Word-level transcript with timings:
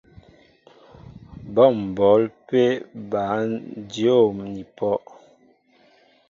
Bɔ́ 1.53 1.67
m̀bǒl 1.83 2.21
pé 2.47 2.63
bǎn 3.11 3.45
dyǒm 3.91 4.35
ni 4.51 4.63
pɔ́. 4.77 4.95